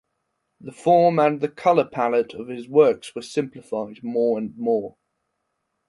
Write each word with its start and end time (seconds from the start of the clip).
The 0.59 0.71
form 0.71 1.19
and 1.19 1.41
the 1.41 1.47
color 1.47 1.85
palette 1.85 2.33
of 2.33 2.47
his 2.47 2.67
works 2.67 3.13
were 3.13 3.21
simplified 3.21 3.99
more 4.01 4.39
and 4.39 4.57
more. 4.57 4.97